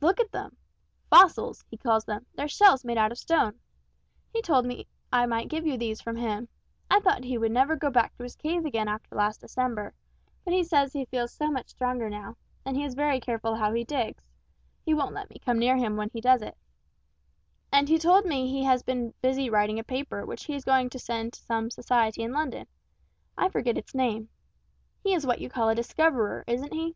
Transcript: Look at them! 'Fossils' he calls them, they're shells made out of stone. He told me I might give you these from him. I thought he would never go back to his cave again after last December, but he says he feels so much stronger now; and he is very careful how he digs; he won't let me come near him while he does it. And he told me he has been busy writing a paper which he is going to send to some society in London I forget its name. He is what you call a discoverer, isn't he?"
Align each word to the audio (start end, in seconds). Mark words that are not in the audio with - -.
Look 0.00 0.20
at 0.20 0.30
them! 0.30 0.56
'Fossils' 1.10 1.64
he 1.68 1.76
calls 1.76 2.04
them, 2.04 2.24
they're 2.36 2.46
shells 2.46 2.84
made 2.84 2.96
out 2.96 3.10
of 3.10 3.18
stone. 3.18 3.58
He 4.32 4.40
told 4.40 4.64
me 4.64 4.86
I 5.12 5.26
might 5.26 5.48
give 5.48 5.66
you 5.66 5.76
these 5.76 6.00
from 6.00 6.14
him. 6.14 6.48
I 6.88 7.00
thought 7.00 7.24
he 7.24 7.36
would 7.36 7.50
never 7.50 7.74
go 7.74 7.90
back 7.90 8.14
to 8.16 8.22
his 8.22 8.36
cave 8.36 8.64
again 8.64 8.86
after 8.86 9.16
last 9.16 9.40
December, 9.40 9.92
but 10.44 10.54
he 10.54 10.62
says 10.62 10.92
he 10.92 11.06
feels 11.06 11.32
so 11.32 11.50
much 11.50 11.66
stronger 11.70 12.08
now; 12.08 12.36
and 12.64 12.76
he 12.76 12.84
is 12.84 12.94
very 12.94 13.18
careful 13.18 13.56
how 13.56 13.72
he 13.72 13.82
digs; 13.82 14.22
he 14.86 14.94
won't 14.94 15.14
let 15.14 15.30
me 15.30 15.40
come 15.40 15.58
near 15.58 15.76
him 15.76 15.96
while 15.96 16.08
he 16.12 16.20
does 16.20 16.42
it. 16.42 16.56
And 17.72 17.88
he 17.88 17.98
told 17.98 18.24
me 18.24 18.46
he 18.46 18.62
has 18.62 18.84
been 18.84 19.14
busy 19.20 19.50
writing 19.50 19.80
a 19.80 19.84
paper 19.84 20.24
which 20.24 20.44
he 20.44 20.54
is 20.54 20.64
going 20.64 20.90
to 20.90 21.00
send 21.00 21.32
to 21.32 21.40
some 21.40 21.72
society 21.72 22.22
in 22.22 22.30
London 22.32 22.68
I 23.36 23.48
forget 23.48 23.76
its 23.76 23.96
name. 23.96 24.28
He 25.02 25.12
is 25.12 25.26
what 25.26 25.40
you 25.40 25.48
call 25.50 25.68
a 25.68 25.74
discoverer, 25.74 26.44
isn't 26.46 26.72
he?" 26.72 26.94